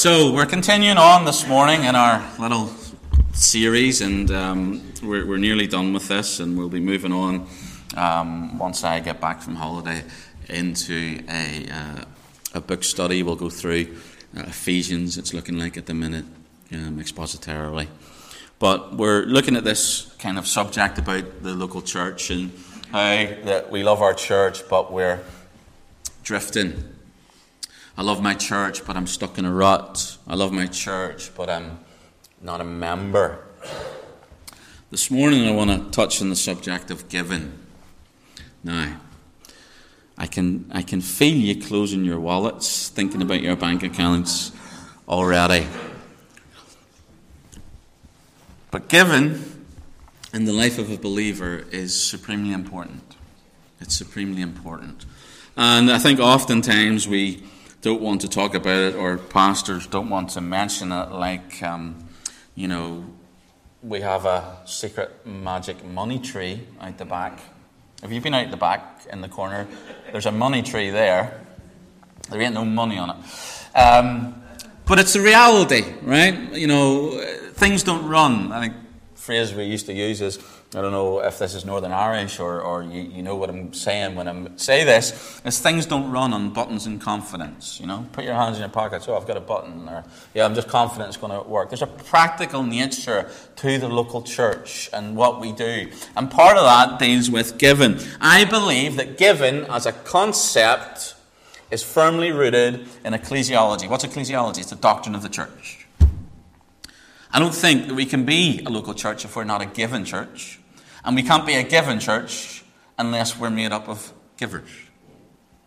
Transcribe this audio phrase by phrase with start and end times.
[0.00, 2.70] So, we're continuing on this morning in our little
[3.34, 7.46] series, and um, we're, we're, nearly done with this, and we'll be moving on
[7.98, 10.02] um, once I get back from holiday
[10.48, 12.04] into a, uh,
[12.54, 13.22] a book study.
[13.22, 13.94] We'll go through
[14.34, 16.24] uh, Ephesians, it's looking like at the minute,
[16.72, 17.88] um, expositorily.
[18.58, 22.52] But we're looking at this kind of subject about the local church and
[22.90, 25.20] how that we love our church, but we're
[26.22, 26.84] drifting
[28.00, 30.16] I love my church, but I'm stuck in a rut.
[30.26, 31.80] I love my church, but I'm
[32.40, 33.44] not a member.
[34.90, 37.52] This morning, I want to touch on the subject of giving.
[38.64, 38.98] Now,
[40.16, 44.52] I can, I can feel you closing your wallets, thinking about your bank accounts
[45.06, 45.66] already.
[48.70, 49.44] But giving
[50.32, 53.14] in the life of a believer is supremely important.
[53.78, 55.04] It's supremely important.
[55.54, 57.42] And I think oftentimes we
[57.82, 62.08] don't want to talk about it, or pastors don't want to mention it, like, um,
[62.54, 63.04] you know,
[63.82, 67.40] we have a secret magic money tree out the back.
[68.02, 69.66] Have you've been out the back in the corner?
[70.12, 71.40] There's a money tree there.
[72.28, 73.76] There ain't no money on it.
[73.76, 74.42] Um,
[74.84, 76.52] but it's a reality, right?
[76.52, 77.20] You know,
[77.54, 78.52] things don't run.
[78.52, 78.74] I think
[79.14, 80.38] phrase we used to use is
[80.72, 83.72] I don't know if this is Northern Irish or, or you, you know what I'm
[83.72, 87.80] saying when I say this, is things don't run on buttons and confidence.
[87.80, 89.08] You know, put your hands in your pockets.
[89.08, 91.70] Oh, I've got a button, or yeah, I'm just confident it's going to work.
[91.70, 96.62] There's a practical nature to the local church and what we do, and part of
[96.62, 97.98] that deals with giving.
[98.20, 101.16] I believe that giving as a concept
[101.72, 103.88] is firmly rooted in ecclesiology.
[103.88, 104.58] What's ecclesiology?
[104.58, 105.79] It's the doctrine of the church.
[107.32, 110.04] I don't think that we can be a local church if we're not a given
[110.04, 110.58] church.
[111.04, 112.64] And we can't be a given church
[112.98, 114.68] unless we're made up of givers.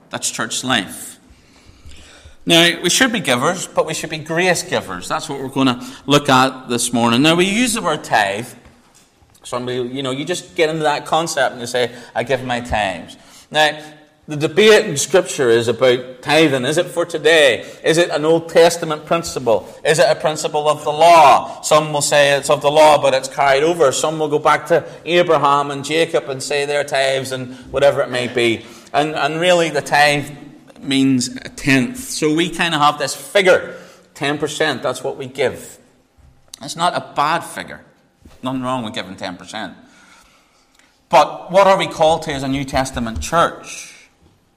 [0.09, 1.19] That's church life.
[2.45, 5.07] Now, we should be givers, but we should be grace givers.
[5.07, 7.21] That's what we're going to look at this morning.
[7.21, 8.47] Now, we use the word tithe.
[9.43, 12.59] Somebody, you know, you just get into that concept and you say, I give my
[12.59, 13.17] tithes.
[13.49, 13.81] Now,
[14.25, 16.63] the debate in Scripture is about tithing.
[16.63, 17.69] Is it for today?
[17.83, 19.67] Is it an Old Testament principle?
[19.83, 21.61] Is it a principle of the law?
[21.61, 23.91] Some will say it's of the law, but it's carried over.
[23.91, 28.09] Some will go back to Abraham and Jacob and say their tithes and whatever it
[28.09, 28.65] may be.
[28.93, 30.29] And, and really, the tithe
[30.79, 31.97] means a tenth.
[31.97, 33.77] So we kind of have this figure
[34.15, 34.81] 10%.
[34.81, 35.79] That's what we give.
[36.61, 37.81] It's not a bad figure.
[38.41, 39.75] Nothing wrong with giving 10%.
[41.09, 43.92] But what are we called to as a New Testament church?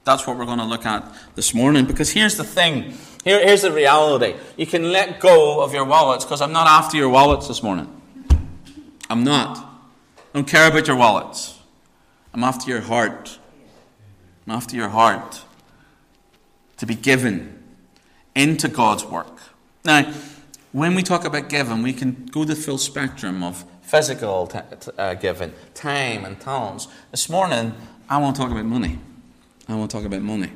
[0.07, 1.85] That's what we're going to look at this morning.
[1.85, 4.37] Because here's the thing Here, here's the reality.
[4.57, 7.89] You can let go of your wallets because I'm not after your wallets this morning.
[9.11, 9.59] I'm not.
[9.59, 11.59] I don't care about your wallets.
[12.33, 13.41] I'm after your heart.
[14.47, 15.43] I'm after your heart
[16.77, 17.65] to be given
[18.37, 19.41] into God's work.
[19.85, 20.13] Now,
[20.71, 24.61] when we talk about giving, we can go the full spectrum of physical t-
[24.97, 26.87] uh, giving, time, and talents.
[27.11, 27.75] This morning,
[28.09, 29.01] I want to talk about money.
[29.69, 30.53] I want to talk about money.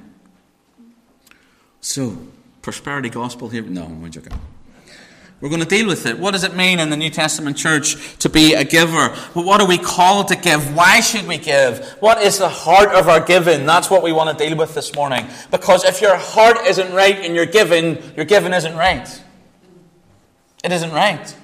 [1.80, 2.16] So,
[2.62, 3.62] prosperity gospel here?
[3.62, 4.32] No, I'm joking.
[5.40, 6.18] We're going to deal with it.
[6.18, 9.08] What does it mean in the New Testament church to be a giver?
[9.32, 10.76] What are we called to give?
[10.76, 11.96] Why should we give?
[12.00, 13.64] What is the heart of our giving?
[13.64, 15.26] That's what we want to deal with this morning.
[15.50, 19.22] Because if your heart isn't right in your giving, your giving isn't right.
[20.62, 21.34] It isn't right.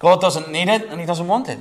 [0.00, 1.60] God doesn't need it and He doesn't want it.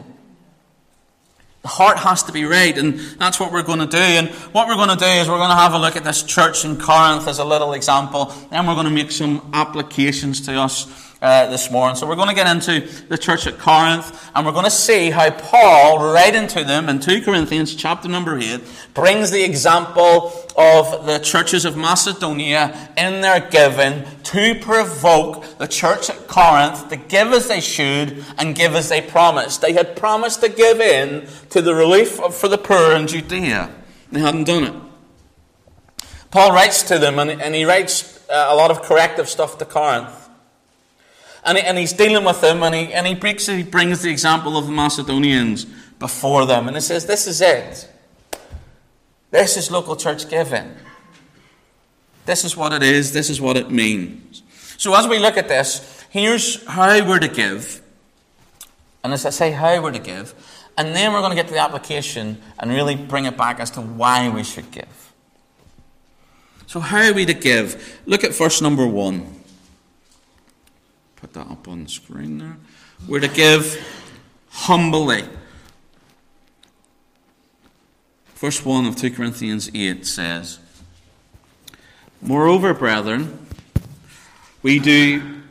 [1.66, 3.98] The heart has to be right, and that's what we're going to do.
[3.98, 6.22] And what we're going to do is we're going to have a look at this
[6.22, 10.54] church in Corinth as a little example, and we're going to make some applications to
[10.62, 11.96] us uh, this morning.
[11.96, 15.10] So we're going to get into the church at Corinth, and we're going to see
[15.10, 18.62] how Paul, writing to them in 2 Corinthians chapter number 8,
[18.94, 26.12] brings the example of the churches of Macedonia in their giving to provoke the church
[26.12, 29.62] at Corinth to give as they should and give as they promised.
[29.62, 33.74] They had promised to give in to the relief for the poor in Judea.
[34.12, 34.76] They hadn't done it.
[36.30, 39.66] Paul writes to them, and, and he writes uh, a lot of corrective stuff to
[39.66, 40.25] Corinth.
[41.46, 44.10] And, he, and he's dealing with them, and he, and he, brings, he brings the
[44.10, 45.66] example of the Macedonians
[46.00, 46.68] before them.
[46.68, 47.88] And he says, This is it.
[49.30, 50.76] This is local church giving.
[52.26, 53.14] This is what it is.
[53.14, 54.42] This is what it means.
[54.78, 57.82] So, as we look at this, here's how we're to give.
[59.04, 60.34] And as I say, how we're to give.
[60.78, 63.72] And then we're going to get to the application and really bring it back as
[63.72, 65.14] to why we should give.
[66.66, 68.00] So, how are we to give?
[68.08, 69.45] Look at verse number one
[71.26, 72.56] put that up on the screen there.
[73.08, 73.84] We're to give
[74.52, 75.24] humbly.
[78.36, 80.60] Verse 1 of 2 Corinthians 8 says,
[82.22, 83.48] Moreover, brethren,
[84.62, 85.42] we do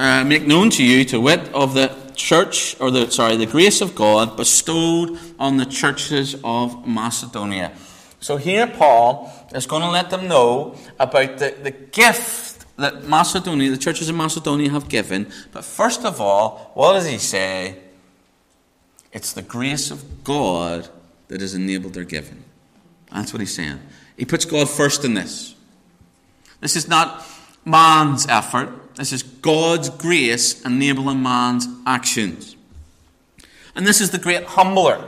[0.00, 3.80] uh, make known to you to wit of the church, or the sorry, the grace
[3.80, 7.70] of God bestowed on the churches of Macedonia.
[8.18, 13.70] So here Paul is going to let them know about the, the gift that Macedonia,
[13.70, 15.30] the churches in Macedonia have given.
[15.52, 17.78] But first of all, what does he say?
[19.12, 20.88] It's the grace of God
[21.28, 22.42] that has enabled their giving.
[23.12, 23.78] That's what he's saying.
[24.16, 25.54] He puts God first in this.
[26.60, 27.24] This is not
[27.64, 28.96] man's effort.
[28.96, 32.56] This is God's grace enabling man's actions.
[33.76, 35.04] And this is the great humbler.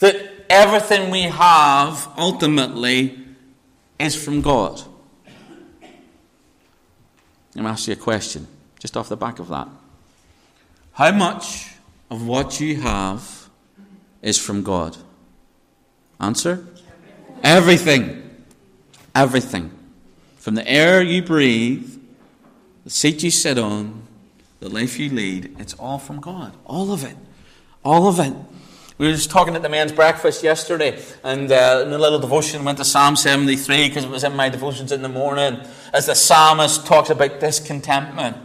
[0.00, 3.18] That everything we have ultimately
[3.98, 4.82] is from God.
[7.58, 8.46] Let me ask you a question,
[8.78, 9.66] just off the back of that.
[10.92, 11.72] How much
[12.08, 13.48] of what you have
[14.22, 14.96] is from God?
[16.20, 16.64] Answer?
[17.42, 18.44] Everything.
[19.12, 19.72] Everything.
[20.36, 21.98] From the air you breathe,
[22.84, 24.02] the seat you sit on,
[24.60, 26.52] the life you lead, it's all from God.
[26.64, 27.16] All of it.
[27.84, 28.34] All of it.
[28.98, 32.64] We were just talking at the men's breakfast yesterday, and uh, in a little devotion
[32.64, 35.60] went to Psalm 73 because it was in my devotions in the morning.
[35.94, 38.36] As the psalmist talks about discontentment,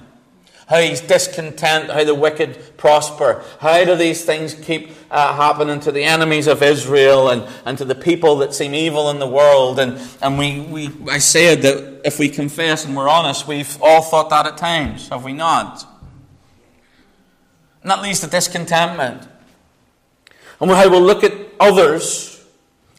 [0.68, 3.44] how he's discontent, how the wicked prosper.
[3.62, 7.86] How do these things keep uh, happening to the enemies of Israel and, and to
[7.86, 9.80] the people that seem evil in the world?
[9.80, 14.04] And, and we, we, I said that if we confess and we're honest, we've all
[14.04, 15.84] thought that at times, have we not?
[17.82, 19.28] And that leads to discontentment.
[20.64, 22.42] And how we'll look at others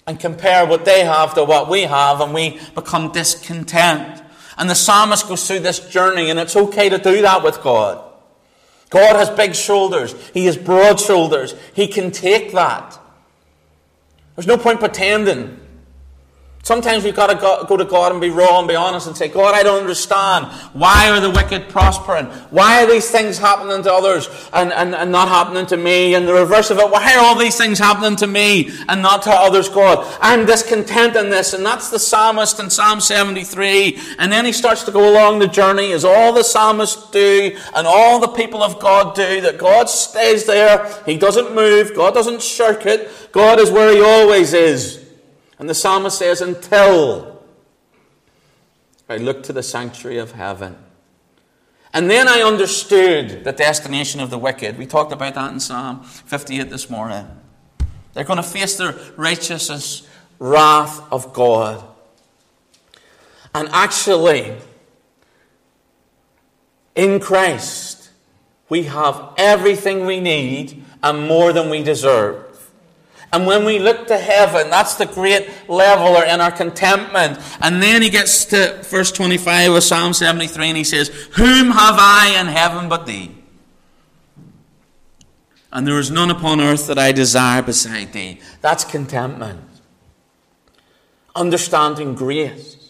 [0.07, 4.23] and compare what they have to what we have, and we become discontent.
[4.59, 8.05] And the psalmist goes through this journey, and it's okay to do that with God.
[8.91, 11.55] God has big shoulders, He has broad shoulders.
[11.73, 12.99] He can take that.
[14.37, 15.59] There's no point pretending
[16.65, 19.29] Sometimes we've got to go, to God and be raw and be honest and say,
[19.29, 20.47] God, I don't understand.
[20.73, 22.25] Why are the wicked prospering?
[22.49, 26.15] Why are these things happening to others and, and, and not happening to me?
[26.15, 29.25] And the reverse of it, why are all these things happening to me and not
[29.25, 30.11] to others, God?
[30.23, 31.53] I'm discontent in this.
[31.53, 33.99] And that's the psalmist in Psalm 73.
[34.19, 37.87] And then he starts to go along the journey as all the psalmists do and
[37.87, 40.91] all the people of God do, that God stays there.
[41.05, 41.95] He doesn't move.
[41.95, 43.11] God doesn't shirk it.
[43.33, 45.04] God is where he always is.
[45.65, 47.43] And the psalmist says, Until
[49.09, 50.77] I looked to the sanctuary of heaven.
[51.95, 54.77] And then I understood the destination of the wicked.
[54.77, 57.27] We talked about that in Psalm 58 this morning.
[58.13, 60.07] They're going to face the righteousness,
[60.39, 61.83] wrath of God.
[63.55, 64.59] And actually,
[66.95, 68.11] in Christ,
[68.69, 72.44] we have everything we need and more than we deserve.
[73.35, 77.37] And when we look to heaven, that's the great leveler in our contentment.
[77.61, 81.97] And then he gets to verse 25 of Psalm 73 and he says, Whom have
[81.99, 83.35] I in heaven but thee?
[85.73, 88.41] And there is none upon earth that I desire beside thee.
[88.61, 89.69] That's contentment.
[91.35, 92.84] Understanding grace.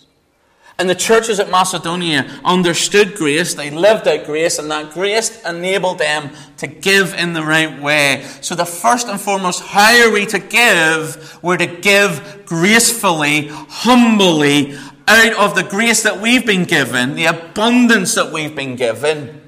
[0.77, 5.99] And the churches at Macedonia understood grace, they lived out grace, and that grace enabled
[5.99, 8.27] them to give in the right way.
[8.41, 11.39] So, the first and foremost, how are we to give?
[11.43, 14.77] We're to give gracefully, humbly,
[15.07, 19.43] out of the grace that we've been given, the abundance that we've been given.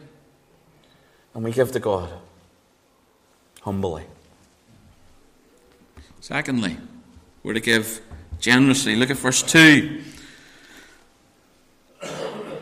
[1.34, 2.10] And we give to God
[3.62, 4.04] humbly.
[6.20, 6.76] Secondly,
[7.42, 8.00] we're to give
[8.38, 8.94] generously.
[8.94, 10.02] Look at verse 2.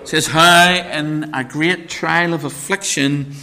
[0.05, 3.35] Says, How in a great trial of affliction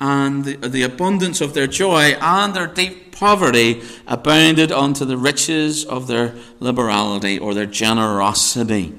[0.00, 5.84] and the, the abundance of their joy and their deep poverty abounded unto the riches
[5.84, 8.92] of their liberality or their generosity.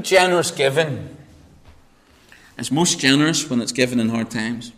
[0.00, 1.16] Generous giving
[2.58, 4.72] It's most generous when it's given in hard times.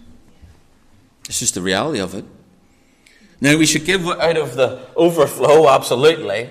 [1.29, 2.25] It's just the reality of it.
[3.41, 6.51] Now, we should give out of the overflow, absolutely.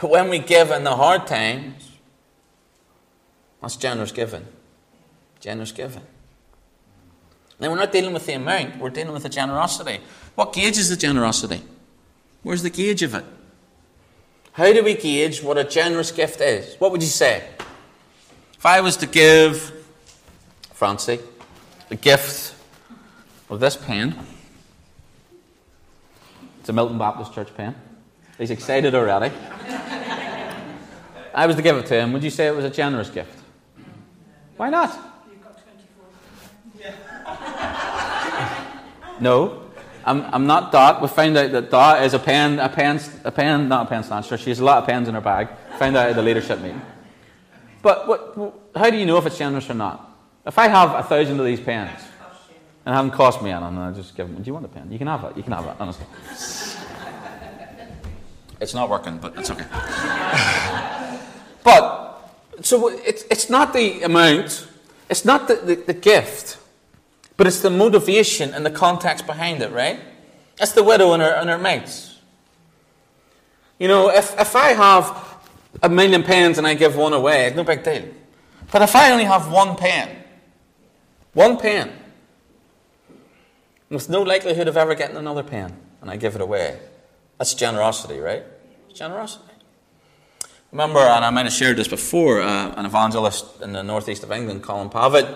[0.00, 1.87] But when we give in the hard times,
[3.60, 4.46] that's generous giving.
[5.40, 6.02] Generous giving.
[7.60, 10.00] Now, we're not dealing with the amount, we're dealing with the generosity.
[10.36, 11.62] What gauge is the generosity?
[12.42, 13.24] Where's the gauge of it?
[14.52, 16.76] How do we gauge what a generous gift is?
[16.76, 17.44] What would you say?
[18.54, 19.72] If I was to give
[20.72, 21.20] Francie
[21.88, 22.54] the gift
[23.50, 24.16] of this pen,
[26.60, 27.74] it's a Milton Baptist Church pen.
[28.36, 29.34] He's excited already.
[31.34, 33.37] I was to give it to him, would you say it was a generous gift?
[34.58, 34.98] Why not?
[39.20, 39.62] no.
[40.04, 41.00] I'm, I'm not Dot.
[41.00, 44.02] We found out that Dot is a pen, a pen, a pen, not a pen
[44.02, 44.36] snatcher.
[44.36, 45.48] She has a lot of pens in her bag.
[45.78, 46.82] Found out at the leadership meeting.
[47.82, 50.04] But what, how do you know if it's generous or not?
[50.44, 52.00] If I have a thousand of these pens
[52.84, 54.90] and it hasn't cost me anything, I just give them, do you want a pen?
[54.90, 55.36] You can have it.
[55.36, 56.06] You can have it, honestly.
[58.60, 59.66] It's not working, but it's okay.
[61.62, 62.07] but,
[62.60, 64.66] so it's, it's not the amount,
[65.08, 66.58] it's not the, the, the gift,
[67.36, 70.00] but it's the motivation and the context behind it, right?
[70.56, 72.18] That's the widow and her, and her mites.
[73.78, 75.38] You know, if, if I have
[75.82, 78.08] a million pens and I give one away, it's no big deal.
[78.72, 80.16] But if I only have one pen,
[81.32, 81.92] one pen,
[83.88, 86.78] with no likelihood of ever getting another pen, and I give it away,
[87.38, 88.42] that's generosity, right?
[88.90, 89.44] It's generosity.
[90.70, 94.30] Remember, and I might have shared this before, uh, an evangelist in the northeast of
[94.30, 95.26] England, Colin Pavitt,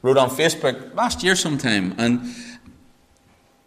[0.00, 2.34] wrote on Facebook last year sometime, and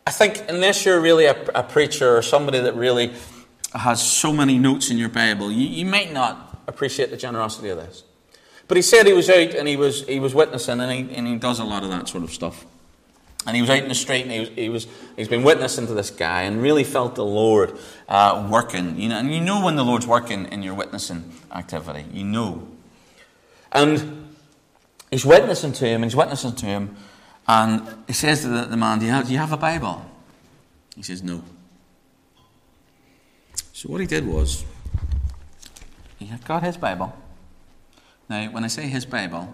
[0.07, 3.13] I think unless you're really a, a preacher or somebody that really
[3.73, 7.77] has so many notes in your Bible, you, you might not appreciate the generosity of
[7.77, 8.03] this.
[8.67, 11.27] But he said he was out and he was, he was witnessing, and he, and
[11.27, 12.65] he does a lot of that sort of stuff.
[13.45, 15.85] And he was out in the street and he was, he was, he's been witnessing
[15.87, 17.77] to this guy and really felt the Lord
[18.09, 18.99] uh, working.
[18.99, 22.05] You know, and you know when the Lord's working in your witnessing activity.
[22.11, 22.67] You know.
[23.71, 24.25] And
[25.11, 26.95] he's witnessing to him, and he's witnessing to him,
[27.47, 30.03] and he says to the, the man, do you, have, do you have a Bible?
[30.95, 31.43] He says, No.
[33.73, 34.63] So what he did was,
[36.17, 37.13] he had got his Bible.
[38.29, 39.53] Now, when I say his Bible,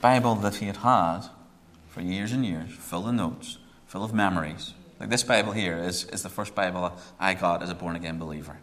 [0.00, 1.28] Bible that he had had
[1.90, 4.74] for years and years, full of notes, full of memories.
[4.98, 8.18] Like this Bible here is, is the first Bible I got as a born again
[8.18, 8.58] believer.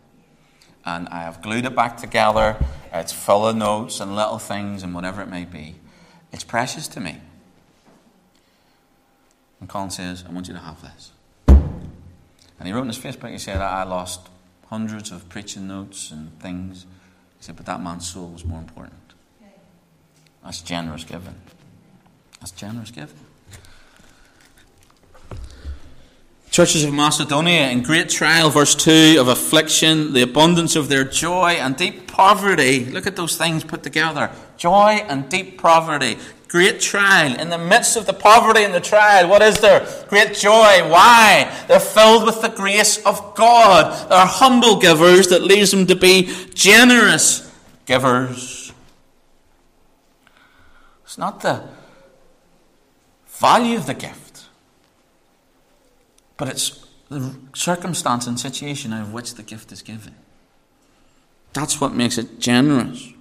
[0.85, 2.55] And I have glued it back together.
[2.93, 5.75] It's full of notes and little things and whatever it may be.
[6.31, 7.19] It's precious to me.
[9.59, 11.11] And Colin says, I want you to have this.
[11.47, 14.29] And he wrote in his Facebook, he said, I lost
[14.67, 16.85] hundreds of preaching notes and things.
[17.37, 18.93] He said, but that man's soul was more important.
[20.43, 21.35] That's generous giving.
[22.39, 23.15] That's generous giving.
[26.49, 31.51] Churches of Macedonia in great trial, verse 2 of affliction, the abundance of their joy
[31.51, 32.85] and deep poverty.
[32.85, 36.17] Look at those things put together joy and deep poverty.
[36.47, 37.39] Great trial.
[37.39, 39.87] In the midst of the poverty and the trial, what is there?
[40.07, 40.89] Great joy.
[40.89, 41.53] Why?
[41.67, 44.09] They're filled with the grace of God.
[44.09, 47.53] They're humble givers that leads them to be generous
[47.85, 48.71] givers.
[51.03, 51.67] It's not the
[53.39, 54.45] value of the gift,
[56.37, 60.15] but it's the circumstance and situation out of which the gift is given.
[61.53, 63.13] That's what makes it generous.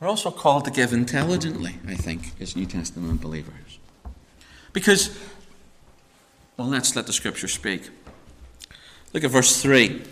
[0.00, 3.78] We're also called to give intelligently, I think, as New Testament believers.
[4.72, 5.18] Because,
[6.56, 7.88] well, let's let the scripture speak.
[9.12, 10.02] Look at verse 3.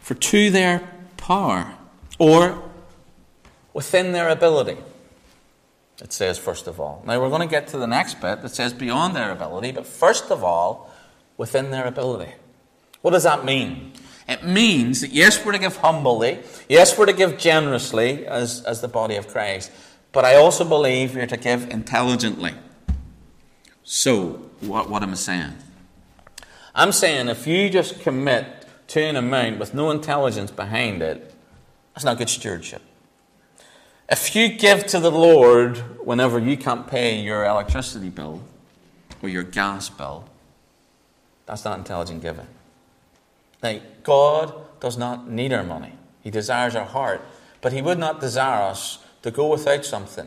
[0.00, 1.74] For to their power,
[2.18, 2.69] or
[3.72, 4.78] within their ability,
[6.02, 7.02] it says, first of all.
[7.06, 9.86] Now, we're going to get to the next bit that says beyond their ability, but
[9.86, 10.90] first of all,
[11.36, 12.32] within their ability.
[13.02, 13.92] What does that mean?
[14.28, 18.80] It means that yes, we're to give humbly, yes, we're to give generously as, as
[18.80, 19.70] the body of Christ,
[20.12, 22.52] but I also believe we're to give intelligently.
[23.82, 25.54] So, what, what am I saying?
[26.74, 28.46] I'm saying if you just commit
[28.88, 31.34] to an amount with no intelligence behind it,
[31.94, 32.82] that's not good stewardship.
[34.10, 38.42] If you give to the Lord whenever you can't pay your electricity bill
[39.22, 40.24] or your gas bill,
[41.46, 42.48] that's not intelligent giving.
[43.62, 47.22] Now, God does not need our money, He desires our heart.
[47.60, 50.26] But He would not desire us to go without something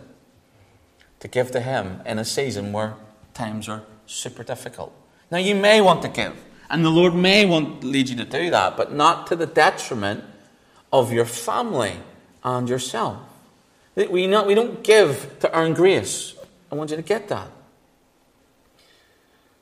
[1.20, 2.94] to give to Him in a season where
[3.34, 4.94] times are super difficult.
[5.32, 8.26] Now, you may want to give, and the Lord may want to lead you to
[8.26, 10.24] do that, but not to the detriment
[10.92, 11.98] of your family
[12.44, 13.18] and yourself.
[13.96, 16.36] We, not, we don't give to earn grace.
[16.72, 17.50] I want you to get that.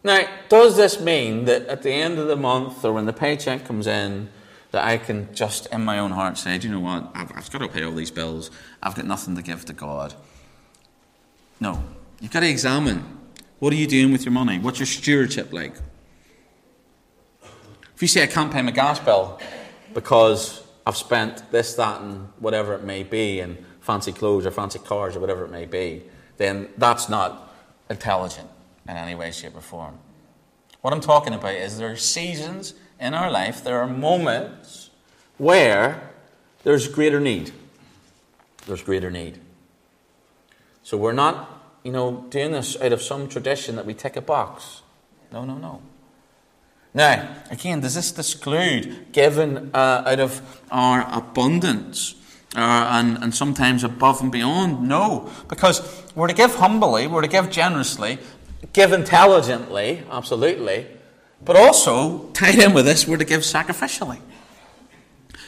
[0.03, 3.65] Now, does this mean that at the end of the month or when the paycheck
[3.65, 4.29] comes in,
[4.71, 7.11] that I can just in my own heart say, do you know what?
[7.13, 8.49] I've, I've got to pay all these bills.
[8.81, 10.13] I've got nothing to give to God.
[11.59, 11.83] No.
[12.21, 13.19] You've got to examine
[13.59, 14.57] what are you doing with your money?
[14.59, 15.75] What's your stewardship like?
[17.95, 19.39] If you say, I can't pay my gas bill
[19.93, 24.79] because I've spent this, that, and whatever it may be, and fancy clothes or fancy
[24.79, 26.03] cars or whatever it may be,
[26.37, 27.53] then that's not
[27.89, 28.49] intelligent
[28.87, 29.97] in any way, shape, or form.
[30.81, 34.89] What I'm talking about is there are seasons in our life, there are moments
[35.37, 36.09] where
[36.63, 37.51] there's greater need.
[38.67, 39.39] There's greater need.
[40.83, 41.49] So we're not,
[41.83, 44.81] you know, doing this out of some tradition that we tick a box.
[45.31, 45.81] No, no, no.
[46.93, 52.15] Now, again, does this exclude giving uh, out of our abundance?
[52.53, 54.87] Uh, and, and sometimes above and beyond?
[54.87, 58.19] No, because we're to give humbly, we're to give generously,
[58.73, 60.85] give intelligently, absolutely,
[61.43, 64.19] but also, tied in with this, we're to give sacrificially.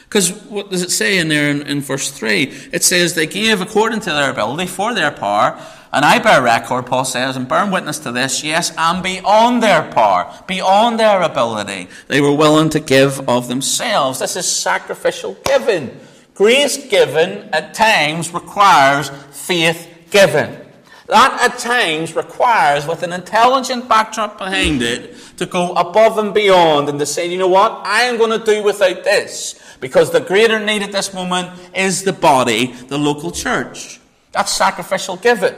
[0.04, 2.42] Because what does it say in there in, in, verse 3?
[2.72, 5.60] It says, They gave according to their ability, for their power,
[5.92, 9.90] and I bear record, Paul says, and bear witness to this, yes, and beyond their
[9.92, 11.88] power, beyond their ability.
[12.08, 14.18] They were willing to give of themselves.
[14.18, 15.96] This is sacrificial giving.
[16.34, 20.60] Grace given at times requires faith given.
[21.06, 26.88] That at times requires, with an intelligent backdrop behind it, to go above and beyond
[26.88, 29.60] and to say, you know what, I am going to do without this.
[29.80, 34.00] Because the greater need at this moment is the body, the local church.
[34.32, 35.54] That's sacrificial giving.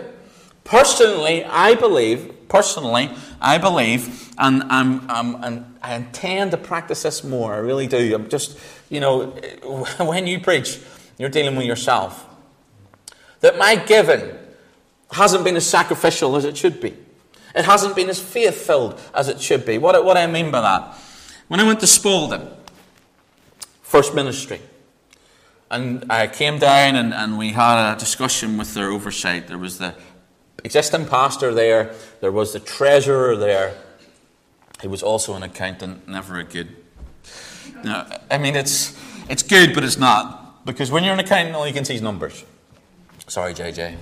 [0.64, 7.22] Personally, I believe, personally, I believe, and, I'm, I'm, and I intend to practice this
[7.22, 7.54] more.
[7.54, 8.16] I really do.
[8.16, 9.26] I'm just, you know,
[9.98, 10.80] when you preach,
[11.18, 12.26] you're dealing with yourself.
[13.40, 14.36] That my giving
[15.12, 16.94] hasn't been as sacrificial as it should be.
[17.54, 19.78] It hasn't been as faith filled as it should be.
[19.78, 20.94] What, what I mean by that?
[21.48, 22.46] When I went to Spalding,
[23.82, 24.60] first ministry,
[25.70, 29.48] and I came down and, and we had a discussion with their oversight.
[29.48, 29.94] There was the
[30.64, 33.74] existing pastor there, there was the treasurer there.
[34.82, 36.76] He was also an accountant, never a good.
[37.84, 40.64] Now, I mean, it's, it's good, but it's not.
[40.64, 42.44] Because when you're an accountant, all you can see is numbers.
[43.28, 43.96] Sorry, JJ.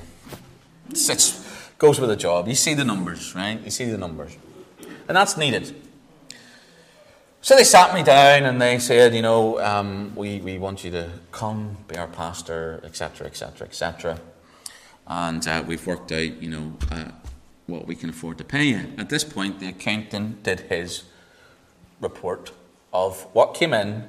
[0.90, 1.40] It
[1.78, 2.48] goes with the job.
[2.48, 3.60] You see the numbers, right?
[3.62, 4.36] You see the numbers.
[5.08, 5.74] And that's needed.
[7.42, 10.90] So they sat me down and they said, you know, um, we, we want you
[10.92, 14.18] to come, be our pastor, etc., etc., etc
[15.06, 17.10] and uh, we've worked out, you know, uh,
[17.66, 18.92] what we can afford to pay you.
[18.98, 21.04] At this point, the accountant did his
[22.00, 22.52] report
[22.94, 24.04] of what came in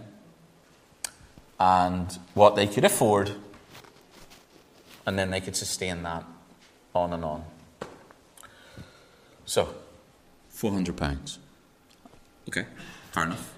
[1.59, 3.31] and what they could afford,
[5.05, 6.23] and then they could sustain that
[6.93, 7.43] on and on.
[9.45, 9.73] So,
[10.49, 11.39] four hundred pounds.
[12.47, 12.65] Okay,
[13.11, 13.53] fair enough.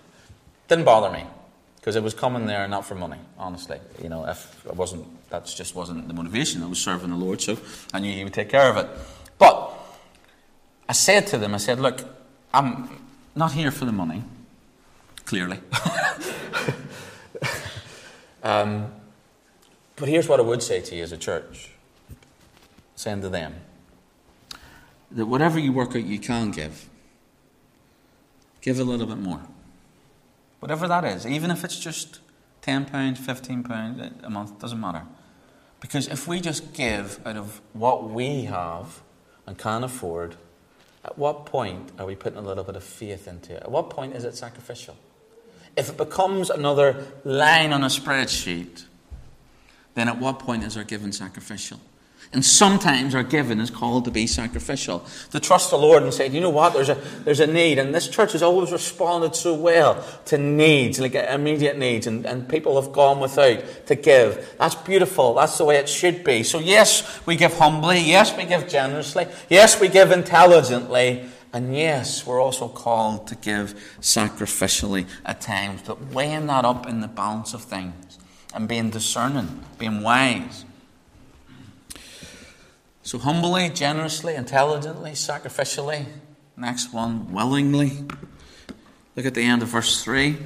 [0.68, 1.26] Didn't bother me
[1.76, 3.20] because it was coming there not for money.
[3.38, 6.64] Honestly, you know, if it wasn't that just wasn't the motivation.
[6.64, 7.58] I was serving the Lord, so
[7.94, 8.88] I knew He would take care of it.
[9.38, 9.74] But
[10.88, 12.02] I said to them, I said, look,
[12.54, 12.90] I'm
[13.36, 14.24] not here for the money,
[15.28, 15.60] clearly.
[18.44, 18.92] um,
[19.98, 21.72] but here's what I would say to you as a church
[22.96, 23.56] saying to them
[25.12, 26.90] that whatever you work out you can give,
[28.62, 29.42] give a little bit more.
[30.60, 32.20] Whatever that is, even if it's just
[32.64, 35.04] £10, £15 a month, doesn't matter.
[35.80, 39.02] Because if we just give out of what we have
[39.46, 40.36] and can afford,
[41.04, 43.64] at what point are we putting a little bit of faith into it?
[43.64, 44.98] At what point is it sacrificial?
[45.78, 48.86] If it becomes another line on a spreadsheet,
[49.94, 51.80] then at what point is our giving sacrificial?
[52.34, 55.06] And sometimes our giving is called to be sacrificial.
[55.32, 57.80] To trust the Lord and say, you know what, there's a, there's a need.
[57.80, 62.06] And this church has always responded so well to needs, like immediate needs.
[62.06, 64.56] And, and people have gone without to give.
[64.60, 65.36] That's beautiful.
[65.36, 66.44] That's the way it should be.
[66.44, 68.00] So, yes, we give humbly.
[68.02, 69.28] Yes, we give generously.
[69.50, 71.30] Yes, we give intelligently.
[71.54, 75.82] And yes, we're also called to give sacrificially at times.
[75.86, 78.20] But weighing that up in the balance of things
[78.54, 80.66] and being discerning, being wise.
[83.04, 86.08] So, humbly, generously, intelligently, sacrificially.
[86.58, 88.04] Next one, willingly.
[89.16, 90.38] Look at the end of verse 3.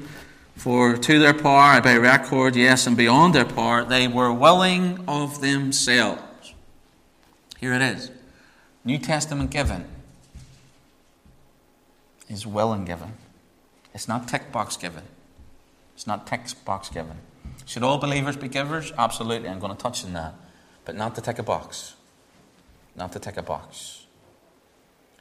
[0.55, 5.41] For to their power, by record, yes, and beyond their power, they were willing of
[5.41, 6.53] themselves.
[7.59, 8.11] Here it is
[8.83, 9.85] New Testament given
[12.32, 13.13] is willing given.
[13.94, 15.04] It's not tick box given.
[15.96, 17.17] It's not tick box given.
[17.65, 18.91] Should all believers be givers?
[18.98, 19.50] Absolutely.
[19.50, 20.34] I'm going to touch on that.
[20.86, 21.96] But not to tick a box
[22.96, 24.06] not to tick a box.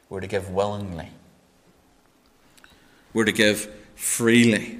[0.09, 1.09] We're to give willingly.
[3.13, 4.79] We're to give freely.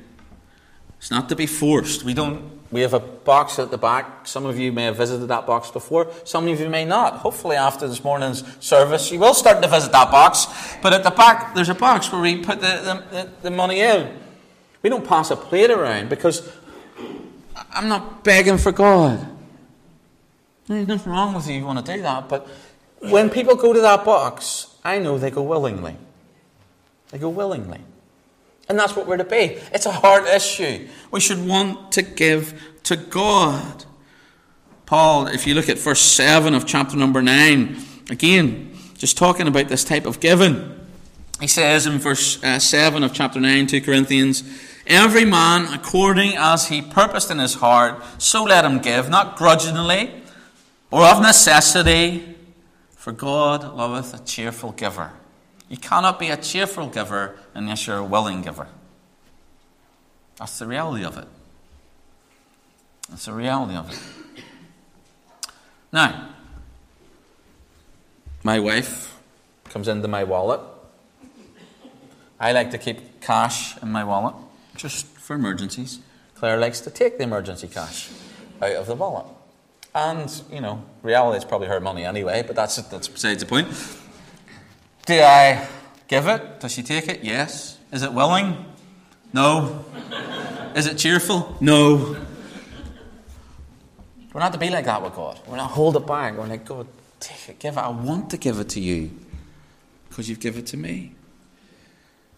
[0.97, 2.03] It's not to be forced.
[2.03, 2.60] We don't.
[2.71, 4.25] We have a box at the back.
[4.25, 6.09] Some of you may have visited that box before.
[6.23, 7.15] Some of you may not.
[7.17, 10.47] Hopefully, after this morning's service, you will start to visit that box.
[10.81, 14.17] But at the back, there's a box where we put the, the, the money in.
[14.81, 16.49] We don't pass a plate around because
[17.71, 19.27] I'm not begging for God.
[20.67, 22.47] There's nothing wrong with you if you want to do that, but
[22.99, 25.97] when people go to that box, I know they go willingly.
[27.09, 27.81] They go willingly.
[28.69, 29.57] And that's what we're to be.
[29.73, 30.87] It's a hard issue.
[31.11, 33.85] We should want to give to God.
[34.85, 37.77] Paul, if you look at verse 7 of chapter number 9,
[38.09, 40.79] again, just talking about this type of giving.
[41.39, 44.43] he says in verse uh, 7 of chapter 9, 2 Corinthians,
[44.87, 50.11] Every man according as he purposed in his heart, so let him give, not grudgingly
[50.91, 52.35] or of necessity,
[52.95, 55.11] for God loveth a cheerful giver.
[55.71, 58.67] You cannot be a cheerful giver unless you're a willing giver.
[60.35, 61.27] That's the reality of it.
[63.09, 64.43] That's the reality of it.
[65.93, 66.27] Now,
[68.43, 69.17] my wife
[69.69, 70.59] comes into my wallet.
[72.37, 74.35] I like to keep cash in my wallet
[74.75, 75.99] just for emergencies.
[76.35, 78.09] Claire likes to take the emergency cash
[78.61, 79.25] out of the wallet.
[79.95, 83.69] And, you know, reality is probably her money anyway, but that's, that's besides the point.
[85.05, 85.67] Do I
[86.07, 86.59] give it?
[86.59, 87.23] Does she take it?
[87.23, 87.77] Yes.
[87.91, 88.65] Is it willing?
[89.33, 89.85] No.
[90.75, 91.57] Is it cheerful?
[91.59, 92.17] No.
[94.33, 95.39] We're not to be like that with God.
[95.47, 96.37] We're not hold it back.
[96.37, 96.87] We're like, God,
[97.19, 97.79] take it, give it.
[97.79, 99.11] I want to give it to you
[100.07, 101.15] because you've given it to me.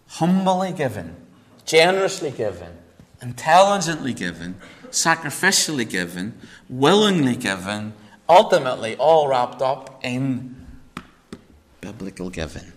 [0.07, 1.15] Humbly given,
[1.65, 2.77] generously given,
[3.21, 4.55] intelligently given,
[4.89, 7.93] sacrificially given, willingly given,
[8.29, 10.62] ultimately all wrapped up in
[11.83, 12.71] biblical giving.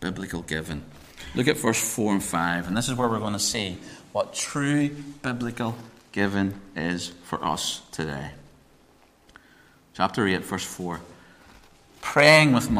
[0.00, 0.82] Biblical giving.
[1.34, 3.78] Look at verse 4 and 5, and this is where we're going to see
[4.12, 4.90] what true
[5.22, 5.74] biblical
[6.12, 8.32] giving is for us today.
[9.94, 11.00] Chapter 8, verse 4.
[12.02, 12.70] Praying with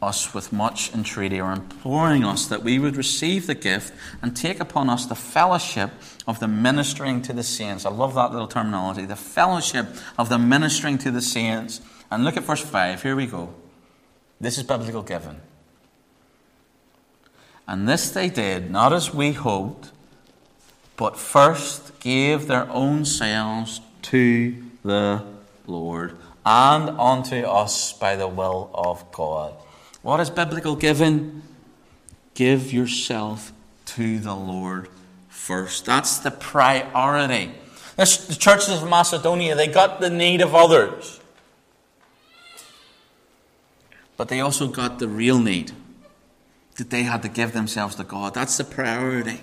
[0.00, 4.60] us with much entreaty, or imploring us that we would receive the gift and take
[4.60, 5.90] upon us the fellowship
[6.28, 7.84] of the ministering to the saints.
[7.84, 9.04] I love that little terminology.
[9.04, 9.86] The fellowship
[10.16, 11.80] of the ministering to the saints.
[12.10, 13.02] And look at verse 5.
[13.02, 13.54] Here we go.
[14.42, 15.40] This is biblical giving.
[17.68, 19.92] And this they did, not as we hoped,
[20.96, 25.24] but first gave their own selves to the
[25.68, 29.54] Lord and unto us by the will of God.
[30.02, 31.42] What is biblical giving?
[32.34, 33.52] Give yourself
[33.86, 34.88] to the Lord
[35.28, 35.86] first.
[35.86, 37.52] That's the priority.
[37.96, 41.20] This, the churches of Macedonia, they got the need of others.
[44.22, 45.72] But they also got the real need
[46.76, 48.34] that they had to give themselves to God.
[48.34, 49.40] That's the priority.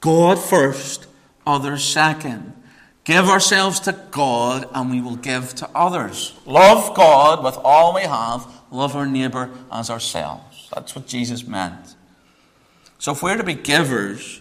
[0.00, 1.06] God first,
[1.46, 2.60] others second.
[3.04, 6.34] Give ourselves to God and we will give to others.
[6.44, 10.68] Love God with all we have, love our neighbour as ourselves.
[10.74, 11.94] That's what Jesus meant.
[12.98, 14.40] So if we're to be givers,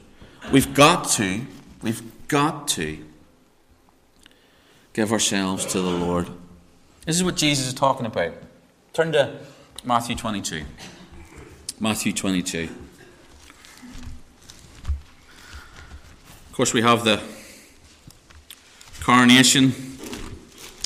[0.51, 1.41] we've got to,
[1.83, 3.05] we've got to
[4.93, 6.27] give ourselves to the Lord.
[7.05, 8.33] This is what Jesus is talking about.
[8.95, 9.29] Turn to
[9.83, 10.63] Matthew 22.
[11.81, 12.69] Matthew 22.
[16.47, 17.21] Of course, we have the
[19.01, 19.73] coronation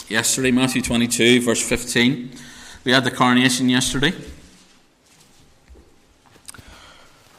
[0.08, 2.32] yesterday, Matthew 22, verse 15.
[2.84, 4.14] We had the coronation yesterday.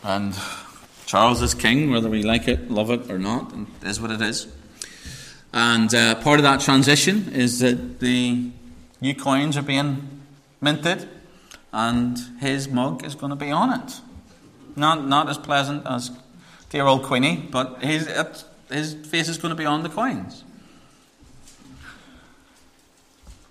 [0.04, 0.34] And
[1.04, 4.12] Charles is king, whether we like it, love it, or not, and it is what
[4.12, 4.46] it is.
[5.52, 8.52] And uh, part of that transition is that the
[9.00, 10.19] new coins are being
[10.60, 11.08] minted
[11.72, 14.00] and his mug is going to be on it.
[14.76, 16.10] Not, not as pleasant as
[16.70, 18.10] dear old Queenie, but his,
[18.70, 20.44] his face is going to be on the coins.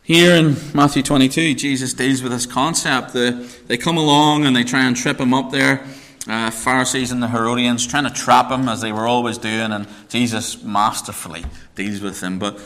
[0.04, 3.14] Here in Matthew 22, Jesus deals with this concept.
[3.14, 5.86] The, they come along and they try and trip him up there.
[6.28, 9.88] Uh, Pharisees and the Herodians trying to trap him as they were always doing, and
[10.10, 11.46] Jesus masterfully
[11.76, 12.40] deals with them.
[12.40, 12.60] But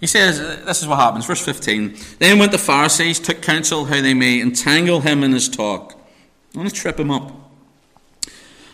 [0.00, 1.26] he says, this is what happens.
[1.26, 1.96] Verse 15.
[2.18, 5.94] Then went the Pharisees, took counsel how they may entangle him in his talk.
[6.54, 7.32] Want to trip him up.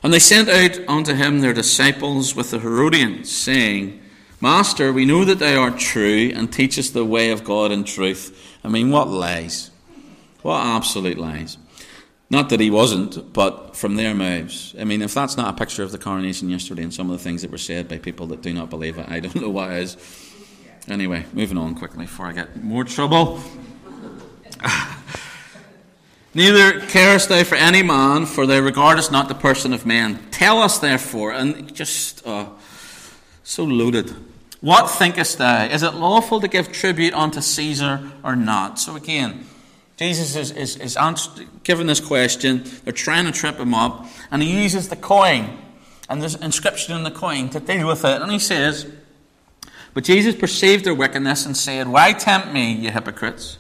[0.03, 4.01] And they sent out unto him their disciples with the Herodians, saying,
[4.41, 8.57] Master, we know that thou art true and teachest the way of God in truth.
[8.63, 9.73] I mean, what lies?
[10.43, 11.59] What absolute lies.
[12.31, 14.75] Not that he wasn't, but from their mouths.
[14.79, 17.23] I mean, if that's not a picture of the coronation yesterday and some of the
[17.23, 19.71] things that were said by people that do not believe it, I don't know what
[19.73, 19.97] is.
[20.89, 23.41] Anyway, moving on quickly before I get more trouble.
[26.33, 30.19] Neither carest thou for any man, for thou regardest not the person of men.
[30.31, 32.47] Tell us therefore, and just uh,
[33.43, 34.15] so loaded.
[34.61, 35.65] What thinkest thou?
[35.65, 38.79] Is it lawful to give tribute unto Caesar or not?
[38.79, 39.47] So again,
[39.97, 42.65] Jesus is, is, is answer, given this question.
[42.85, 45.59] They're trying to trip him up, and he uses the coin,
[46.09, 48.23] and there's inscription in the coin to deal with it.
[48.23, 48.87] And he says,
[49.97, 53.57] but Jesus perceived their wickedness and said, Why tempt me, ye hypocrites?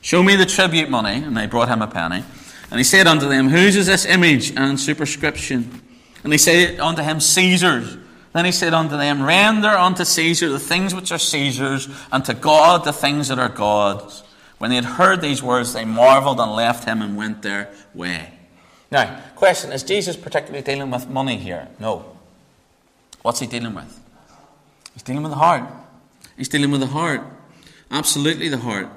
[0.00, 1.24] Show me the tribute money.
[1.24, 2.22] And they brought him a penny.
[2.70, 5.82] And he said unto them, Whose is this image and superscription?
[6.22, 7.96] And he said unto him, Caesar's.
[8.32, 12.34] Then he said unto them, Render unto Caesar the things which are Caesar's, and to
[12.34, 14.22] God the things that are God's.
[14.58, 18.34] When they had heard these words, they marveled and left him and went their way.
[18.92, 21.66] Now, question is Jesus particularly dealing with money here?
[21.80, 22.04] No.
[23.22, 23.98] What's he dealing with?
[24.94, 25.64] He's dealing with the heart.
[26.36, 27.22] He's dealing with the heart.
[27.90, 28.88] Absolutely the heart.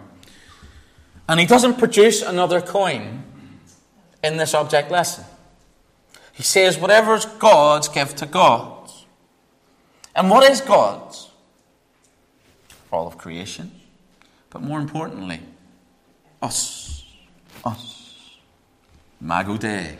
[1.28, 3.24] And he doesn't produce another coin
[4.24, 5.26] in this object lesson.
[6.32, 8.92] He says, whatever's God's, give to God.
[10.16, 11.30] And what is God's?
[12.92, 13.72] All of creation.
[14.50, 15.40] But more importantly,
[16.42, 17.06] us.
[17.64, 18.38] Us.
[19.22, 19.98] Imago Dei.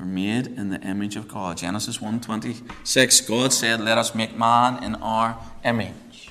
[0.00, 1.58] We're made in the image of God.
[1.58, 6.30] Genesis 1.26, God said, Let us make man in our image.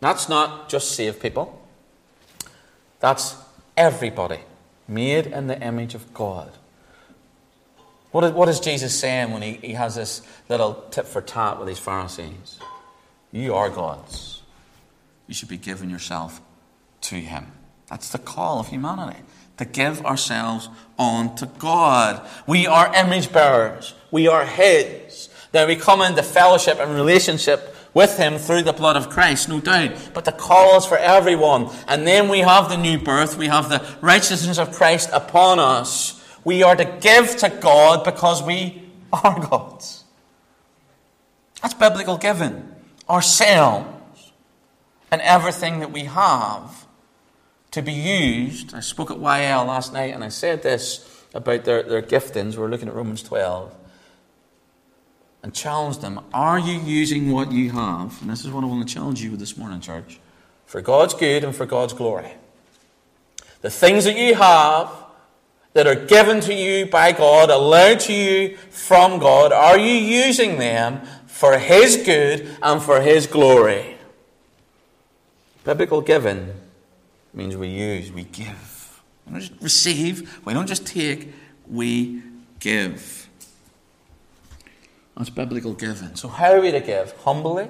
[0.00, 1.66] That's not just save people.
[3.00, 3.36] That's
[3.78, 4.40] everybody
[4.86, 6.52] made in the image of God.
[8.10, 11.58] What is, what is Jesus saying when he, he has this little tip for tat
[11.58, 12.58] with these Pharisees?
[13.32, 14.42] You are God's.
[15.26, 16.42] You should be giving yourself
[17.02, 17.52] to Him.
[17.88, 19.20] That's the call of humanity
[19.58, 22.26] to give ourselves on to God.
[22.46, 23.94] We are image bearers.
[24.10, 25.28] We are His.
[25.52, 29.60] Then we come into fellowship and relationship with Him through the blood of Christ, no
[29.60, 30.10] doubt.
[30.12, 31.70] But the call is for everyone.
[31.88, 33.38] And then we have the new birth.
[33.38, 36.22] We have the righteousness of Christ upon us.
[36.44, 40.04] We are to give to God because we are God's.
[41.62, 42.70] That's biblical giving.
[43.08, 44.32] Ourselves
[45.10, 46.85] and everything that we have
[47.70, 48.74] to be used.
[48.74, 52.56] I spoke at YL last night and I said this about their, their giftings.
[52.56, 53.74] We're looking at Romans 12
[55.42, 58.20] and challenged them Are you using what you have?
[58.20, 60.18] And this is what I want to challenge you with this morning, church.
[60.66, 62.32] For God's good and for God's glory.
[63.60, 64.90] The things that you have
[65.72, 70.58] that are given to you by God, allowed to you from God, are you using
[70.58, 73.98] them for His good and for His glory?
[75.64, 76.54] Biblical giving
[77.36, 79.02] means we use, we give.
[79.26, 81.32] We don't just receive, we don't just take,
[81.68, 82.22] we
[82.58, 83.28] give.
[85.16, 86.14] That's biblical giving.
[86.14, 87.12] So, how are we to give?
[87.18, 87.68] Humbly,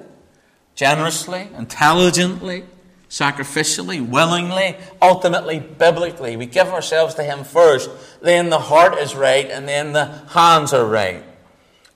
[0.75, 2.65] generously, intelligently,
[3.09, 6.35] sacrificially, willingly, ultimately, biblically.
[6.35, 7.89] We give ourselves to Him first,
[8.21, 11.23] then the heart is right, and then the hands are right.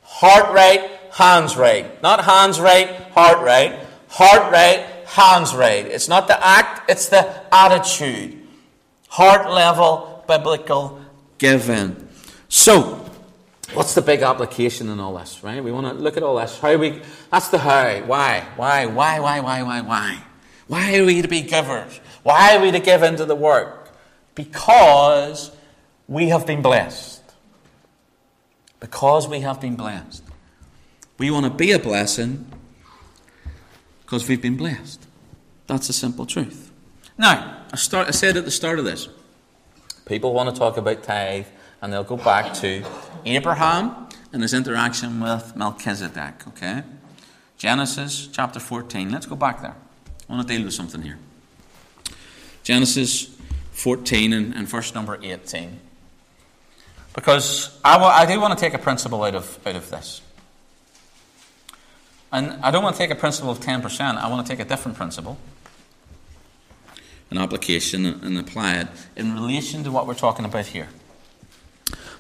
[0.04, 2.02] Heart right, hands right.
[2.02, 3.88] Not hands right, heart right.
[4.08, 5.86] Heart right, hands right.
[5.86, 8.38] It's not the act, it's the attitude.
[9.10, 11.02] Heart level, biblical
[11.38, 12.08] giving.
[12.48, 13.06] So,
[13.74, 15.62] what's the big application in all this, right?
[15.62, 16.58] We want to look at all this.
[16.60, 18.00] How we, that's the how.
[18.02, 18.46] Why?
[18.56, 18.86] Why?
[18.86, 19.20] Why?
[19.20, 19.42] Why?
[19.42, 19.64] Why?
[19.64, 19.82] Why?
[19.82, 20.24] Why?
[20.68, 22.00] Why are we to be givers?
[22.24, 23.92] Why are we to give into the work?
[24.36, 25.52] Because
[26.08, 27.22] we have been blessed.
[28.80, 30.24] Because we have been blessed.
[31.18, 32.46] We want to be a blessing
[34.12, 35.08] because we've been blessed.
[35.68, 36.70] That's the simple truth.
[37.18, 39.08] Now, I, start, I said at the start of this,
[40.06, 41.46] people want to talk about tithe
[41.82, 42.84] and they'll go back to
[43.24, 46.84] Abraham and his interaction with Melchizedek, okay?
[47.58, 49.10] Genesis chapter 14.
[49.14, 49.78] Let's go back there.
[50.28, 51.18] I want to deal with something here.
[52.64, 53.34] Genesis
[53.72, 55.80] 14 and, and verse number 18.
[57.16, 60.22] Because I, I do want to take a principle out of, out of this.
[62.32, 64.68] And I don't want to take a principle of 10%, I want to take a
[64.68, 65.38] different principle,
[67.30, 70.88] an application, and apply it in relation to what we're talking about here.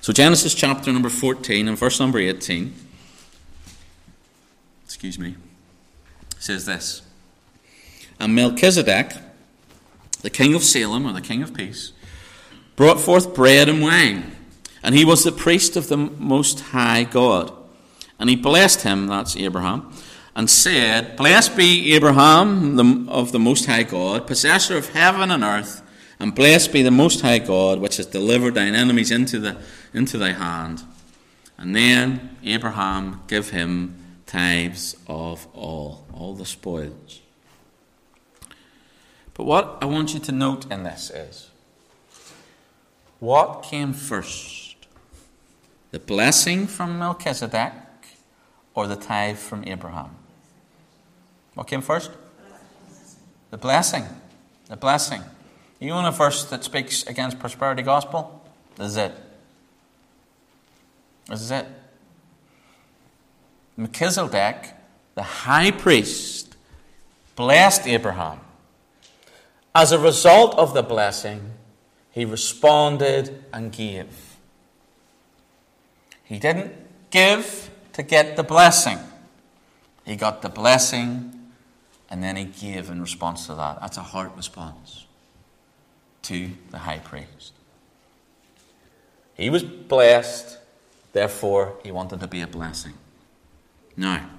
[0.01, 2.73] So, Genesis chapter number 14 and verse number 18,
[4.83, 5.35] excuse me,
[6.39, 7.03] says this.
[8.19, 9.13] And Melchizedek,
[10.21, 11.93] the king of Salem, or the king of peace,
[12.75, 14.35] brought forth bread and wine,
[14.83, 17.53] and he was the priest of the Most High God.
[18.21, 19.91] And he blessed him, that's Abraham,
[20.35, 25.81] and said, Blessed be Abraham of the Most High God, possessor of heaven and earth,
[26.19, 29.57] and blessed be the Most High God, which has delivered thine enemies into, the,
[29.91, 30.83] into thy hand.
[31.57, 33.95] And then Abraham gave him
[34.27, 37.21] tithes of all, all the spoils.
[39.33, 41.49] But what I want you to note in this is
[43.19, 44.75] what came first?
[45.89, 47.73] The blessing from Melchizedek
[48.73, 50.15] or the tithe from Abraham?
[51.55, 52.11] What came first?
[53.49, 54.05] The blessing.
[54.67, 55.21] The blessing.
[55.79, 58.43] You want a verse that speaks against prosperity gospel?
[58.75, 59.13] This is it.
[61.27, 61.65] This is it.
[63.75, 64.75] Melchizedek,
[65.15, 66.55] the high priest,
[67.35, 68.39] blessed Abraham.
[69.73, 71.53] As a result of the blessing,
[72.11, 74.37] he responded and gave.
[76.23, 76.73] He didn't
[77.09, 78.99] give to get the blessing.
[80.05, 81.41] He got the blessing
[82.09, 83.79] and then he gave in response to that.
[83.79, 85.05] That's a heart response
[86.23, 87.53] to the high priest.
[89.33, 90.57] He was blessed,
[91.13, 92.93] therefore, he wanted to be a blessing.
[93.95, 94.29] Now,